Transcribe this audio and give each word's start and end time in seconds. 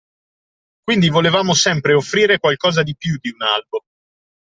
Quindi 0.83 1.09
volevamo 1.09 1.53
sempre 1.53 1.93
offrire 1.93 2.39
qualcosa 2.39 2.81
di 2.81 2.95
più 2.97 3.17
di 3.21 3.29
un 3.29 3.41
albo. 3.43 3.83